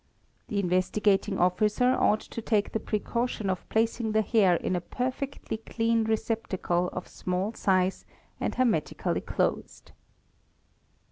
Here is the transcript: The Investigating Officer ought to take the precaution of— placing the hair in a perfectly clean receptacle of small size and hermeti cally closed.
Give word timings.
The 0.47 0.57
Investigating 0.59 1.37
Officer 1.37 1.93
ought 1.95 2.21
to 2.21 2.41
take 2.41 2.71
the 2.71 2.79
precaution 2.79 3.51
of— 3.51 3.69
placing 3.69 4.13
the 4.13 4.23
hair 4.23 4.55
in 4.55 4.75
a 4.75 4.81
perfectly 4.81 5.57
clean 5.57 6.05
receptacle 6.05 6.89
of 6.91 7.07
small 7.07 7.53
size 7.53 8.03
and 8.39 8.55
hermeti 8.55 8.97
cally 8.97 9.21
closed. 9.21 9.91